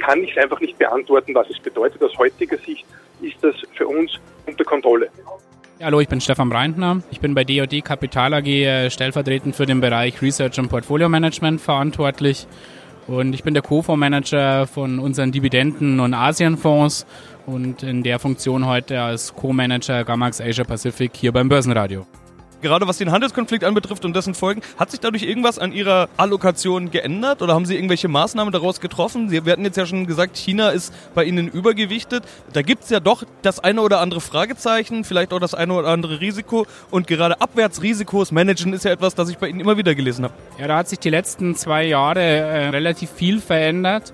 kann 0.00 0.22
ich 0.24 0.38
einfach 0.38 0.60
nicht 0.60 0.78
beantworten, 0.78 1.34
was 1.34 1.48
es 1.50 1.58
bedeutet. 1.60 2.02
Aus 2.02 2.16
heutiger 2.18 2.56
Sicht 2.58 2.84
ist 3.20 3.36
das 3.42 3.54
für 3.74 3.86
uns 3.86 4.12
unter 4.46 4.64
Kontrolle. 4.64 5.08
Hallo, 5.82 6.00
ich 6.00 6.08
bin 6.08 6.20
Stefan 6.20 6.48
Breintner. 6.48 7.02
Ich 7.10 7.20
bin 7.20 7.34
bei 7.34 7.44
DOD 7.44 7.84
Kapital 7.84 8.32
AG 8.34 8.46
äh, 8.46 8.90
stellvertretend 8.90 9.54
für 9.54 9.66
den 9.66 9.80
Bereich 9.80 10.22
Research 10.22 10.58
und 10.58 10.68
Portfolio 10.68 11.08
Management 11.08 11.60
verantwortlich. 11.60 12.46
Und 13.06 13.34
ich 13.34 13.42
bin 13.42 13.54
der 13.54 13.62
Co-Fondsmanager 13.62 14.66
von 14.66 14.98
unseren 14.98 15.30
Dividenden- 15.30 16.00
und 16.00 16.14
Asienfonds 16.14 17.06
und 17.46 17.82
in 17.82 18.02
der 18.02 18.18
Funktion 18.18 18.66
heute 18.66 19.00
als 19.00 19.34
Co-Manager 19.34 20.04
Gamax 20.04 20.40
Asia 20.40 20.64
Pacific 20.64 21.12
hier 21.14 21.32
beim 21.32 21.48
Börsenradio 21.48 22.06
gerade 22.64 22.88
was 22.88 22.98
den 22.98 23.12
Handelskonflikt 23.12 23.62
anbetrifft 23.62 24.04
und 24.04 24.16
dessen 24.16 24.34
Folgen, 24.34 24.62
hat 24.78 24.90
sich 24.90 24.98
dadurch 24.98 25.22
irgendwas 25.22 25.58
an 25.58 25.70
Ihrer 25.70 26.08
Allokation 26.16 26.90
geändert 26.90 27.42
oder 27.42 27.54
haben 27.54 27.66
Sie 27.66 27.76
irgendwelche 27.76 28.08
Maßnahmen 28.08 28.52
daraus 28.52 28.80
getroffen? 28.80 29.28
Sie, 29.28 29.44
wir 29.44 29.52
hatten 29.52 29.64
jetzt 29.64 29.76
ja 29.76 29.86
schon 29.86 30.06
gesagt, 30.06 30.36
China 30.36 30.70
ist 30.70 30.92
bei 31.14 31.24
Ihnen 31.24 31.46
übergewichtet. 31.46 32.24
Da 32.52 32.62
gibt 32.62 32.84
es 32.84 32.90
ja 32.90 33.00
doch 33.00 33.22
das 33.42 33.60
eine 33.60 33.82
oder 33.82 34.00
andere 34.00 34.20
Fragezeichen, 34.20 35.04
vielleicht 35.04 35.32
auch 35.32 35.40
das 35.40 35.54
eine 35.54 35.74
oder 35.74 35.88
andere 35.88 36.20
Risiko 36.20 36.66
und 36.90 37.06
gerade 37.06 37.40
Abwärtsrisikos 37.40 38.32
managen 38.32 38.72
ist 38.72 38.84
ja 38.84 38.90
etwas, 38.90 39.14
das 39.14 39.28
ich 39.28 39.38
bei 39.38 39.48
Ihnen 39.48 39.60
immer 39.60 39.76
wieder 39.76 39.94
gelesen 39.94 40.24
habe. 40.24 40.34
Ja, 40.58 40.66
da 40.66 40.78
hat 40.78 40.88
sich 40.88 40.98
die 40.98 41.10
letzten 41.10 41.54
zwei 41.54 41.84
Jahre 41.84 42.20
äh, 42.20 42.68
relativ 42.70 43.10
viel 43.10 43.40
verändert. 43.40 44.12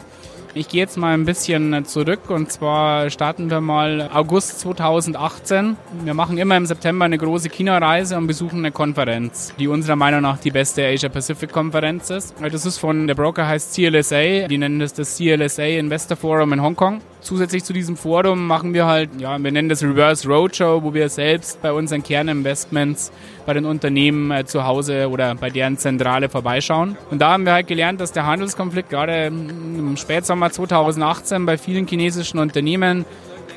Ich 0.52 0.66
gehe 0.66 0.80
jetzt 0.80 0.96
mal 0.96 1.14
ein 1.14 1.24
bisschen 1.24 1.84
zurück 1.84 2.28
und 2.28 2.50
zwar 2.50 3.08
starten 3.10 3.50
wir 3.50 3.60
mal 3.60 4.10
August 4.12 4.58
2018. 4.60 5.76
Wir 6.02 6.14
machen 6.14 6.38
immer 6.38 6.56
im 6.56 6.66
September 6.66 7.04
eine 7.04 7.18
große 7.18 7.48
China-Reise 7.50 8.16
und 8.16 8.26
besuchen 8.26 8.58
eine 8.58 8.72
Konferenz, 8.72 9.54
die 9.60 9.68
unserer 9.68 9.94
Meinung 9.94 10.22
nach 10.22 10.38
die 10.38 10.50
beste 10.50 10.84
Asia-Pacific-Konferenz 10.84 12.10
ist. 12.10 12.34
Das 12.40 12.66
ist 12.66 12.78
von, 12.78 13.06
der 13.06 13.14
Broker 13.14 13.46
heißt 13.46 13.74
CLSA, 13.74 14.48
die 14.48 14.58
nennen 14.58 14.80
das 14.80 14.92
das 14.92 15.16
CLSA 15.16 15.62
Investor 15.62 16.16
Forum 16.16 16.52
in 16.52 16.62
Hongkong. 16.62 17.00
Zusätzlich 17.20 17.64
zu 17.64 17.72
diesem 17.72 17.96
Forum 17.96 18.46
machen 18.46 18.72
wir 18.72 18.86
halt, 18.86 19.10
ja, 19.18 19.38
wir 19.38 19.52
nennen 19.52 19.68
das 19.68 19.82
Reverse 19.82 20.26
Roadshow, 20.26 20.82
wo 20.82 20.94
wir 20.94 21.08
selbst 21.08 21.60
bei 21.60 21.72
unseren 21.72 22.02
Kerninvestments 22.02 23.12
bei 23.44 23.52
den 23.52 23.66
Unternehmen 23.66 24.30
äh, 24.30 24.46
zu 24.46 24.64
Hause 24.64 25.08
oder 25.10 25.34
bei 25.34 25.50
deren 25.50 25.76
Zentrale 25.76 26.28
vorbeischauen. 26.28 26.96
Und 27.10 27.20
da 27.20 27.32
haben 27.32 27.44
wir 27.44 27.52
halt 27.52 27.66
gelernt, 27.66 28.00
dass 28.00 28.12
der 28.12 28.26
Handelskonflikt 28.26 28.88
gerade 28.88 29.26
im 29.26 29.96
Spätsommer 29.96 30.50
2018 30.50 31.44
bei 31.44 31.58
vielen 31.58 31.86
chinesischen 31.86 32.38
Unternehmen 32.38 33.04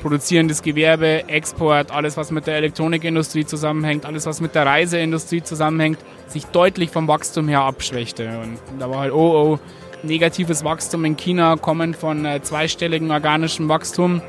produzierendes 0.04 0.60
Gewerbe, 0.60 1.30
Export, 1.30 1.90
alles 1.90 2.18
was 2.18 2.30
mit 2.30 2.46
der 2.46 2.56
Elektronikindustrie 2.56 3.46
zusammenhängt, 3.46 4.04
alles 4.04 4.26
was 4.26 4.42
mit 4.42 4.54
der 4.54 4.66
Reiseindustrie 4.66 5.42
zusammenhängt, 5.42 5.98
sich 6.26 6.44
deutlich 6.44 6.90
vom 6.90 7.08
Wachstum 7.08 7.48
her 7.48 7.62
abschwächte. 7.62 8.28
Und 8.42 8.58
da 8.78 8.90
war 8.90 8.98
halt, 8.98 9.14
oh 9.14 9.54
oh, 9.54 9.58
negatives 10.06 10.64
Wachstum 10.64 11.04
in 11.04 11.16
China 11.16 11.56
kommen 11.56 11.94
von 11.94 12.24
äh, 12.24 12.42
zweistelligem 12.42 13.10
organischem 13.10 13.68
Wachstum. 13.68 14.22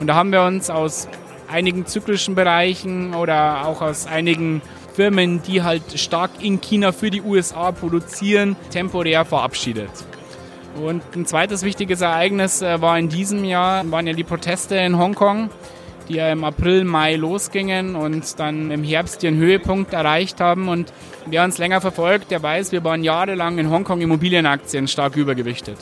Und 0.00 0.06
da 0.06 0.14
haben 0.14 0.32
wir 0.32 0.42
uns 0.42 0.70
aus 0.70 1.08
einigen 1.48 1.86
zyklischen 1.86 2.34
Bereichen 2.34 3.14
oder 3.14 3.66
auch 3.66 3.82
aus 3.82 4.06
einigen 4.06 4.62
Firmen, 4.94 5.42
die 5.42 5.62
halt 5.62 5.98
stark 5.98 6.30
in 6.40 6.60
China 6.60 6.92
für 6.92 7.10
die 7.10 7.22
USA 7.22 7.72
produzieren, 7.72 8.56
temporär 8.70 9.24
verabschiedet. 9.24 9.90
Und 10.80 11.02
ein 11.14 11.26
zweites 11.26 11.62
wichtiges 11.62 12.00
Ereignis 12.00 12.62
äh, 12.62 12.80
war 12.80 12.98
in 12.98 13.08
diesem 13.08 13.44
Jahr, 13.44 13.88
waren 13.90 14.06
ja 14.06 14.12
die 14.12 14.24
Proteste 14.24 14.76
in 14.76 14.98
Hongkong, 14.98 15.50
die 16.08 16.14
ja 16.14 16.30
im 16.30 16.44
April, 16.44 16.84
Mai 16.84 17.16
losgingen 17.16 17.96
und 17.96 18.38
dann 18.38 18.70
im 18.70 18.84
Herbst 18.84 19.22
ihren 19.22 19.36
Höhepunkt 19.36 19.92
erreicht 19.92 20.40
haben. 20.40 20.68
Und 20.68 20.92
wer 21.26 21.44
uns 21.44 21.58
länger 21.58 21.80
verfolgt, 21.80 22.30
der 22.30 22.42
weiß, 22.42 22.72
wir 22.72 22.84
waren 22.84 23.04
jahrelang 23.04 23.58
in 23.58 23.70
Hongkong 23.70 24.00
Immobilienaktien 24.00 24.88
stark 24.88 25.16
übergewichtet. 25.16 25.78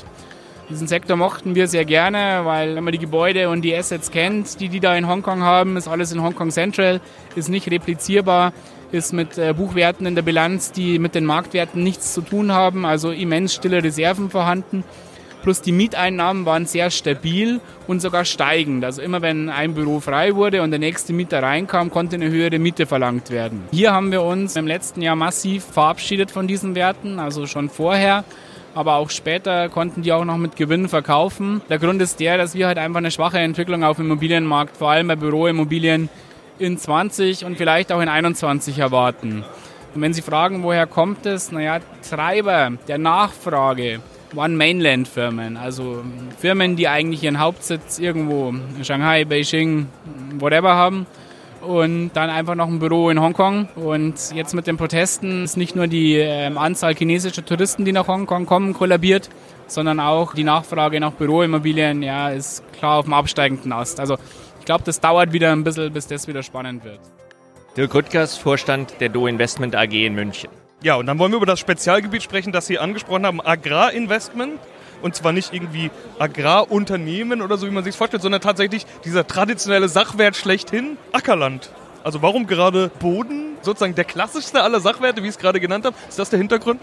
Diesen 0.70 0.86
Sektor 0.86 1.16
mochten 1.16 1.54
wir 1.54 1.66
sehr 1.66 1.84
gerne, 1.84 2.42
weil 2.44 2.76
wenn 2.76 2.84
man 2.84 2.92
die 2.92 2.98
Gebäude 2.98 3.50
und 3.50 3.62
die 3.62 3.76
Assets 3.76 4.10
kennt, 4.10 4.60
die 4.60 4.68
die 4.68 4.80
da 4.80 4.96
in 4.96 5.06
Hongkong 5.06 5.42
haben, 5.42 5.76
ist 5.76 5.88
alles 5.88 6.12
in 6.12 6.22
Hongkong 6.22 6.50
Central, 6.50 7.00
ist 7.34 7.48
nicht 7.48 7.70
replizierbar, 7.70 8.52
ist 8.90 9.12
mit 9.12 9.36
äh, 9.38 9.52
Buchwerten 9.54 10.06
in 10.06 10.14
der 10.14 10.22
Bilanz, 10.22 10.72
die 10.72 10.98
mit 10.98 11.14
den 11.14 11.24
Marktwerten 11.26 11.82
nichts 11.82 12.14
zu 12.14 12.20
tun 12.22 12.52
haben, 12.52 12.86
also 12.86 13.10
immens 13.10 13.54
stille 13.54 13.82
Reserven 13.82 14.30
vorhanden. 14.30 14.84
Plus 15.42 15.60
die 15.60 15.72
Mieteinnahmen 15.72 16.46
waren 16.46 16.66
sehr 16.66 16.90
stabil 16.90 17.60
und 17.86 18.00
sogar 18.00 18.24
steigend. 18.24 18.84
Also 18.84 19.02
immer 19.02 19.22
wenn 19.22 19.48
ein 19.48 19.74
Büro 19.74 20.00
frei 20.00 20.34
wurde 20.34 20.62
und 20.62 20.70
der 20.70 20.78
nächste 20.78 21.12
Mieter 21.12 21.42
reinkam, 21.42 21.90
konnte 21.90 22.16
eine 22.16 22.30
höhere 22.30 22.58
Miete 22.58 22.86
verlangt 22.86 23.30
werden. 23.30 23.64
Hier 23.72 23.92
haben 23.92 24.12
wir 24.12 24.22
uns 24.22 24.56
im 24.56 24.66
letzten 24.66 25.02
Jahr 25.02 25.16
massiv 25.16 25.64
verabschiedet 25.64 26.30
von 26.30 26.46
diesen 26.46 26.74
Werten, 26.74 27.18
also 27.18 27.46
schon 27.46 27.68
vorher 27.68 28.24
aber 28.74 28.94
auch 28.96 29.10
später 29.10 29.68
konnten 29.68 30.02
die 30.02 30.12
auch 30.12 30.24
noch 30.24 30.38
mit 30.38 30.56
Gewinn 30.56 30.88
verkaufen. 30.88 31.60
Der 31.68 31.78
Grund 31.78 32.00
ist 32.00 32.20
der, 32.20 32.38
dass 32.38 32.54
wir 32.54 32.66
halt 32.66 32.78
einfach 32.78 32.98
eine 32.98 33.10
schwache 33.10 33.38
Entwicklung 33.38 33.84
auf 33.84 33.96
dem 33.96 34.06
Immobilienmarkt, 34.06 34.76
vor 34.76 34.90
allem 34.90 35.08
bei 35.08 35.16
Büroimmobilien, 35.16 36.08
in 36.58 36.78
20 36.78 37.44
und 37.44 37.56
vielleicht 37.56 37.90
auch 37.92 38.00
in 38.00 38.08
21 38.08 38.78
erwarten. 38.78 39.44
Und 39.94 40.00
wenn 40.00 40.14
Sie 40.14 40.22
fragen, 40.22 40.62
woher 40.62 40.86
kommt 40.86 41.26
es? 41.26 41.50
Naja, 41.50 41.80
Treiber 42.08 42.72
der 42.88 42.98
Nachfrage 42.98 44.00
waren 44.34 44.56
Mainland-Firmen, 44.56 45.56
also 45.56 46.02
Firmen, 46.38 46.76
die 46.76 46.88
eigentlich 46.88 47.22
ihren 47.22 47.38
Hauptsitz 47.38 47.98
irgendwo 47.98 48.48
in 48.48 48.84
Shanghai, 48.84 49.24
Beijing, 49.24 49.88
whatever 50.38 50.74
haben 50.74 51.06
und 51.62 52.10
dann 52.14 52.30
einfach 52.30 52.54
noch 52.54 52.68
ein 52.68 52.78
Büro 52.78 53.10
in 53.10 53.20
Hongkong. 53.20 53.68
Und 53.76 54.14
jetzt 54.34 54.54
mit 54.54 54.66
den 54.66 54.76
Protesten 54.76 55.44
ist 55.44 55.56
nicht 55.56 55.76
nur 55.76 55.86
die 55.86 56.16
äh, 56.16 56.54
Anzahl 56.54 56.94
chinesischer 56.94 57.44
Touristen, 57.44 57.84
die 57.84 57.92
nach 57.92 58.08
Hongkong 58.08 58.46
kommen, 58.46 58.74
kollabiert, 58.74 59.28
sondern 59.66 60.00
auch 60.00 60.34
die 60.34 60.44
Nachfrage 60.44 61.00
nach 61.00 61.12
Büroimmobilien 61.12 62.02
ja, 62.02 62.30
ist 62.30 62.62
klar 62.72 62.98
auf 62.98 63.04
dem 63.04 63.14
absteigenden 63.14 63.72
Ast. 63.72 64.00
Also 64.00 64.18
ich 64.58 64.64
glaube, 64.64 64.84
das 64.84 65.00
dauert 65.00 65.32
wieder 65.32 65.52
ein 65.52 65.64
bisschen, 65.64 65.92
bis 65.92 66.06
das 66.06 66.26
wieder 66.28 66.42
spannend 66.42 66.84
wird. 66.84 67.00
Dirk 67.76 67.94
Rüttgers, 67.94 68.36
Vorstand 68.36 69.00
der 69.00 69.08
Do 69.08 69.26
Investment 69.26 69.74
AG 69.74 69.92
in 69.92 70.14
München. 70.14 70.50
Ja, 70.82 70.96
und 70.96 71.06
dann 71.06 71.18
wollen 71.20 71.30
wir 71.30 71.36
über 71.36 71.46
das 71.46 71.60
Spezialgebiet 71.60 72.24
sprechen, 72.24 72.50
das 72.50 72.66
Sie 72.66 72.78
angesprochen 72.78 73.24
haben, 73.24 73.40
Agrarinvestment. 73.40 74.58
Und 75.00 75.16
zwar 75.16 75.32
nicht 75.32 75.52
irgendwie 75.52 75.90
Agrarunternehmen 76.18 77.42
oder 77.42 77.56
so, 77.56 77.66
wie 77.66 77.72
man 77.72 77.82
sich 77.82 77.96
vorstellt, 77.96 78.22
sondern 78.22 78.40
tatsächlich 78.40 78.86
dieser 79.04 79.26
traditionelle 79.26 79.88
Sachwert 79.88 80.36
schlechthin, 80.36 80.96
Ackerland. 81.12 81.70
Also 82.04 82.22
warum 82.22 82.46
gerade 82.46 82.90
Boden, 83.00 83.56
sozusagen 83.62 83.94
der 83.94 84.04
klassischste 84.04 84.62
aller 84.62 84.80
Sachwerte, 84.80 85.22
wie 85.22 85.26
ich 85.26 85.34
es 85.34 85.38
gerade 85.38 85.60
genannt 85.60 85.84
habe? 85.84 85.96
Ist 86.08 86.18
das 86.18 86.30
der 86.30 86.38
Hintergrund? 86.38 86.80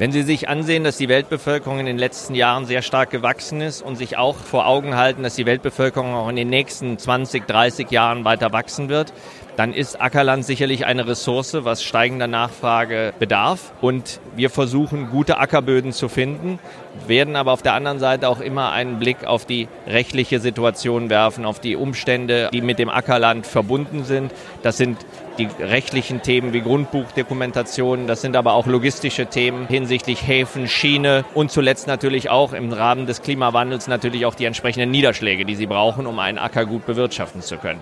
Wenn 0.00 0.12
Sie 0.12 0.22
sich 0.22 0.48
ansehen, 0.48 0.82
dass 0.82 0.96
die 0.96 1.10
Weltbevölkerung 1.10 1.78
in 1.78 1.84
den 1.84 1.98
letzten 1.98 2.34
Jahren 2.34 2.64
sehr 2.64 2.80
stark 2.80 3.10
gewachsen 3.10 3.60
ist 3.60 3.82
und 3.82 3.96
sich 3.96 4.16
auch 4.16 4.36
vor 4.36 4.66
Augen 4.66 4.96
halten, 4.96 5.22
dass 5.22 5.34
die 5.34 5.44
Weltbevölkerung 5.44 6.14
auch 6.14 6.30
in 6.30 6.36
den 6.36 6.48
nächsten 6.48 6.96
20, 6.96 7.46
30 7.46 7.90
Jahren 7.90 8.24
weiter 8.24 8.50
wachsen 8.50 8.88
wird, 8.88 9.12
dann 9.56 9.74
ist 9.74 10.00
Ackerland 10.00 10.46
sicherlich 10.46 10.86
eine 10.86 11.06
Ressource, 11.06 11.52
was 11.52 11.82
steigender 11.84 12.28
Nachfrage 12.28 13.12
bedarf. 13.18 13.74
Und 13.82 14.22
wir 14.34 14.48
versuchen, 14.48 15.10
gute 15.10 15.36
Ackerböden 15.36 15.92
zu 15.92 16.08
finden, 16.08 16.58
werden 17.06 17.36
aber 17.36 17.52
auf 17.52 17.62
der 17.62 17.74
anderen 17.74 17.98
Seite 17.98 18.28
auch 18.28 18.40
immer 18.40 18.72
einen 18.72 18.98
Blick 18.98 19.24
auf 19.24 19.44
die 19.44 19.68
rechtliche 19.86 20.40
Situation 20.40 21.10
werfen, 21.10 21.44
auf 21.44 21.60
die 21.60 21.76
Umstände, 21.76 22.50
die 22.52 22.60
mit 22.60 22.78
dem 22.78 22.88
Ackerland 22.88 23.46
verbunden 23.46 24.04
sind. 24.04 24.32
Das 24.62 24.76
sind 24.76 24.98
die 25.38 25.48
rechtlichen 25.60 26.22
Themen 26.22 26.52
wie 26.52 26.60
Grundbuchdokumentation, 26.60 28.06
das 28.06 28.20
sind 28.20 28.36
aber 28.36 28.52
auch 28.54 28.66
logistische 28.66 29.26
Themen 29.26 29.66
hinsichtlich 29.68 30.26
Häfen, 30.26 30.68
Schiene 30.68 31.24
und 31.34 31.50
zuletzt 31.50 31.86
natürlich 31.86 32.28
auch 32.28 32.52
im 32.52 32.72
Rahmen 32.72 33.06
des 33.06 33.22
Klimawandels 33.22 33.88
natürlich 33.88 34.26
auch 34.26 34.34
die 34.34 34.44
entsprechenden 34.44 34.90
Niederschläge, 34.90 35.44
die 35.44 35.54
sie 35.54 35.66
brauchen, 35.66 36.06
um 36.06 36.18
einen 36.18 36.38
Acker 36.38 36.66
gut 36.66 36.84
bewirtschaften 36.84 37.40
zu 37.40 37.56
können. 37.56 37.80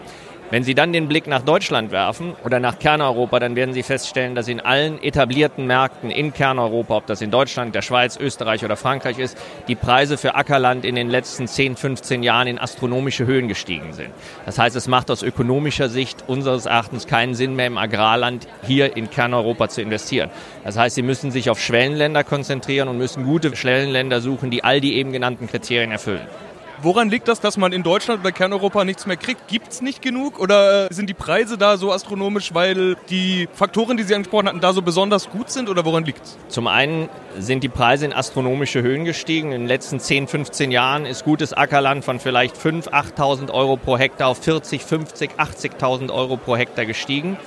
Wenn 0.51 0.65
Sie 0.65 0.75
dann 0.75 0.95
den 0.95 1.09
Blick 1.09 1.27
nach 1.27 1.43
Deutschland 1.43 1.91
werfen 1.91 2.35
oder 2.43 2.59
nach 2.59 2.79
Kerneuropa, 2.79 3.39
dann 3.39 3.55
werden 3.55 3.75
Sie 3.75 3.83
feststellen, 3.83 4.35
dass 4.35 4.49
in 4.49 4.61
allen 4.61 5.03
etablierten 5.03 5.67
Märkten 5.67 6.11
in 6.11 6.33
Kerneuropa, 6.33 6.97
ob 6.97 7.07
das 7.07 7.21
in 7.21 7.31
Deutschland, 7.31 7.75
der 7.75 7.83
Schweiz, 7.83 8.17
Österreich 8.17 8.65
oder 8.65 8.77
Frankreich 8.77 9.19
ist, 9.19 9.37
die 9.69 9.75
Preise 9.75 10.17
für 10.17 10.37
Ackerland 10.37 10.87
in 10.87 10.95
den 10.95 11.11
letzten 11.11 11.47
10, 11.47 11.77
15 11.77 12.23
Jahren 12.23 12.47
in 12.47 12.59
astronomische 12.59 13.27
Höhen 13.27 13.47
gestiegen 13.47 13.93
sind. 13.93 14.09
Das 14.47 14.59
heißt, 14.59 14.75
es 14.75 14.89
macht 14.89 15.11
aus 15.11 15.23
ökonomischer 15.23 15.91
Sicht 15.91 16.25
unseres 16.27 16.65
Erachtens 16.65 17.07
keinen 17.07 17.35
Sinn 17.35 17.55
mehr 17.55 17.67
im 17.67 17.77
Agrarland 17.77 18.49
hier 18.67 18.97
in 18.97 19.11
Kerneuropa 19.11 19.69
zu 19.69 19.83
investieren. 19.83 20.31
Das 20.65 20.79
heißt, 20.79 20.95
Sie 20.95 21.03
müssen 21.03 21.31
sich 21.31 21.51
auf 21.51 21.61
Schwellenländer 21.61 22.25
konzentrieren 22.25 22.89
und 22.89 22.97
müssen 22.97 23.25
gute 23.25 23.55
Schwellenländer 23.55 24.23
suchen, 24.23 24.51
die 24.51 24.65
all 24.65 24.81
die 24.81 24.95
eben 24.95 25.13
genannten 25.13 25.47
Kriterien 25.47 25.93
erfüllen. 25.93 26.27
Woran 26.81 27.11
liegt 27.11 27.27
das, 27.27 27.41
dass 27.41 27.57
man 27.57 27.73
in 27.73 27.83
Deutschland 27.83 28.21
oder 28.21 28.31
Kerneuropa 28.31 28.85
nichts 28.85 29.05
mehr 29.05 29.17
kriegt? 29.17 29.49
Gibt 29.49 29.73
es 29.73 29.83
nicht 29.83 30.01
genug 30.01 30.39
oder 30.39 30.89
äh, 30.89 30.95
sind 30.95 31.11
die 31.11 31.15
Preise 31.15 31.59
da 31.59 31.77
so 31.77 31.91
astronomisch, 31.91 32.55
weil 32.55 32.95
die 33.11 33.49
Faktoren, 33.53 33.97
die 33.97 34.05
Sie 34.05 34.15
angesprochen 34.15 34.47
hatten, 34.47 34.61
da 34.61 34.73
so 34.73 34.81
besonders 34.81 35.29
gut 35.29 35.51
sind 35.51 35.69
oder 35.69 35.85
woran 35.85 36.05
liegt 36.05 36.25
es? 36.25 36.39
Zum 36.47 36.69
einen 36.69 37.09
sind 37.37 37.65
die 37.65 37.69
Preise 37.69 38.05
in 38.05 38.13
astronomische 38.13 38.81
Höhen 38.81 39.05
gestiegen. 39.05 39.51
In 39.51 39.63
den 39.63 39.67
letzten 39.67 39.99
10, 39.99 40.29
15 40.29 40.71
Jahren 40.71 41.05
ist 41.05 41.25
gutes 41.25 41.53
Ackerland 41.53 42.05
von 42.05 42.21
vielleicht 42.21 42.57
5.000, 42.57 42.91
8.000 42.91 43.51
Euro 43.51 43.77
pro 43.77 43.99
Hektar 43.99 44.29
auf 44.29 44.39
40, 44.39 44.85
50, 44.85 45.33
80.000 45.37 46.13
Euro 46.13 46.37
pro 46.37 46.57
Hektar 46.57 46.87
gestiegen. 46.87 47.39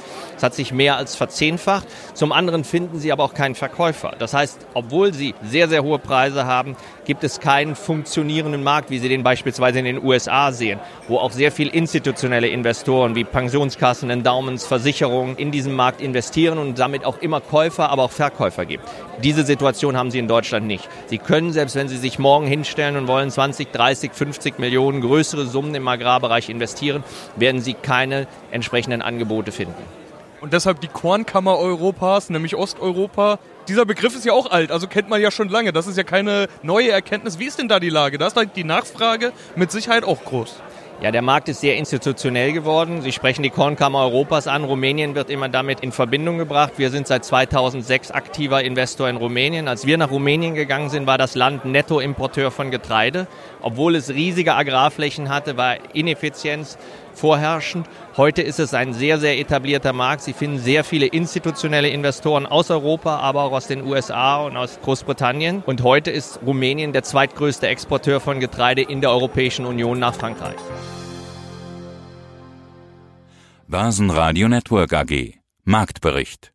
Es 0.42 0.44
hat 0.44 0.56
sich 0.56 0.74
mehr 0.74 0.98
als 0.98 1.16
verzehnfacht. 1.16 1.88
Zum 2.16 2.32
anderen 2.32 2.64
finden 2.64 2.98
sie 2.98 3.12
aber 3.12 3.24
auch 3.26 3.36
keinen 3.36 3.54
Verkäufer. 3.54 4.14
Das 4.18 4.34
heißt, 4.34 4.66
obwohl 4.74 5.14
sie 5.14 5.36
sehr, 5.44 5.70
sehr 5.70 5.84
hohe 5.84 6.00
Preise 6.00 6.48
haben, 6.48 6.76
gibt 7.06 7.24
es 7.24 7.40
keinen 7.40 7.76
funktionierenden 7.76 8.64
Markt, 8.64 8.90
wie 8.90 8.98
Sie 8.98 9.08
den 9.08 9.22
beispielsweise 9.22 9.78
in 9.78 9.86
den 9.86 10.04
USA 10.04 10.52
sehen, 10.52 10.80
wo 11.08 11.20
auch 11.20 11.32
sehr 11.32 11.52
viel 11.52 11.68
institutionelle 11.68 12.48
Investoren 12.48 13.14
wie 13.14 13.24
Pensionskassen, 13.24 14.10
Endowments, 14.10 14.66
Versicherungen 14.66 15.36
in 15.36 15.52
diesen 15.52 15.76
Markt 15.76 16.02
investieren 16.02 16.58
und 16.58 16.80
damit 16.80 17.06
auch 17.06 17.20
immer 17.20 17.40
Käufer, 17.40 17.92
aber 17.92 18.02
auch 18.02 18.12
Verkäufer 18.12 18.66
gibt. 18.66 18.84
Diese 19.24 19.46
Situation 19.46 19.96
haben 19.96 20.10
Sie 20.10 20.18
in 20.18 20.28
Deutschland 20.28 20.66
nicht. 20.66 20.90
Sie 21.06 21.20
können, 21.20 21.54
selbst 21.54 21.76
wenn 21.76 21.88
Sie 21.88 21.98
sich 21.98 22.18
morgen 22.18 22.48
hinstellen 22.48 22.98
und 22.98 23.08
wollen 23.08 23.30
20, 23.30 23.72
30, 23.72 24.12
50 24.12 24.58
Millionen 24.58 25.02
größere 25.02 25.46
Summen 25.46 25.76
im 25.76 25.88
Agrarbereich 25.88 26.50
investieren, 26.50 27.04
werden 27.36 27.62
Sie 27.62 27.76
keine 27.76 28.26
entsprechenden 28.50 29.04
Angebote 29.04 29.52
finden. 29.52 30.01
Und 30.42 30.54
deshalb 30.54 30.82
die 30.82 30.88
Kornkammer 30.88 31.60
Europas, 31.60 32.32
nämlich 32.32 32.56
Osteuropa. 32.56 33.38
Dieser 33.68 33.86
Begriff 33.86 34.16
ist 34.16 34.26
ja 34.26 34.34
auch 34.34 34.50
alt, 34.50 34.72
also 34.72 34.88
kennt 34.88 35.08
man 35.08 35.22
ja 35.22 35.30
schon 35.30 35.50
lange. 35.50 35.72
Das 35.72 35.86
ist 35.86 35.98
ja 35.98 36.04
keine 36.04 36.48
neue 36.64 36.90
Erkenntnis. 36.90 37.38
Wie 37.38 37.46
ist 37.46 37.60
denn 37.60 37.68
da 37.68 37.80
die 37.80 37.92
Lage? 37.92 38.18
Da 38.18 38.26
ist 38.26 38.36
die 38.56 38.64
Nachfrage 38.64 39.34
mit 39.56 39.72
Sicherheit 39.72 40.04
auch 40.04 40.24
groß. 40.24 40.56
Ja, 41.02 41.10
der 41.10 41.24
Markt 41.24 41.50
ist 41.50 41.62
sehr 41.62 41.78
institutionell 41.78 42.54
geworden. 42.54 43.02
Sie 43.02 43.12
sprechen 43.12 43.42
die 43.42 43.50
Kornkammer 43.50 44.00
Europas 44.02 44.48
an. 44.48 44.64
Rumänien 44.64 45.16
wird 45.16 45.32
immer 45.32 45.50
damit 45.50 45.80
in 45.80 45.92
Verbindung 45.92 46.38
gebracht. 46.38 46.74
Wir 46.78 46.92
sind 46.92 47.08
seit 47.08 47.26
2006 47.26 48.12
aktiver 48.12 48.64
Investor 48.64 49.10
in 49.10 49.16
Rumänien. 49.18 49.68
Als 49.68 49.88
wir 49.88 49.98
nach 49.98 50.12
Rumänien 50.12 50.54
gegangen 50.54 50.90
sind, 50.90 51.08
war 51.08 51.18
das 51.18 51.34
Land 51.34 51.66
Nettoimporteur 51.66 52.52
von 52.52 52.70
Getreide. 52.70 53.26
Obwohl 53.62 53.96
es 53.96 54.10
riesige 54.10 54.54
Agrarflächen 54.54 55.30
hatte, 55.30 55.58
war 55.58 55.78
Ineffizienz 55.96 56.78
vorherrschend. 57.14 57.88
Heute 58.18 58.42
ist 58.42 58.60
es 58.60 58.74
ein 58.74 58.94
sehr, 58.94 59.20
sehr 59.20 59.40
etablierter 59.40 59.94
Markt. 59.94 60.22
Sie 60.24 60.34
finden 60.34 60.60
sehr 60.60 60.84
viele 60.84 61.06
institutionelle 61.06 61.90
Investoren 61.90 62.46
aus 62.46 62.72
Europa, 62.72 63.18
aber 63.18 63.44
auch 63.44 63.52
aus 63.52 63.68
den 63.68 63.86
USA 63.86 64.44
und 64.44 64.58
aus 64.58 64.80
Großbritannien. 64.82 65.64
Und 65.66 65.84
heute 65.84 66.12
ist 66.12 66.40
Rumänien 66.46 66.94
der 66.94 67.04
zweitgrößte 67.04 67.68
Exporteur 67.68 68.20
von 68.20 68.40
Getreide 68.40 68.82
in 68.82 69.02
der 69.02 69.12
Europäischen 69.12 69.66
Union 69.66 70.00
nach 70.00 70.16
Frankreich. 70.16 70.58
Börsenradio 73.68 74.50
Network 74.50 74.94
AG 74.94 75.36
Marktbericht 75.64 76.52